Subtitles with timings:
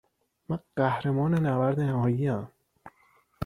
[0.49, 2.47] من قهرمان نبرد نهائیم؟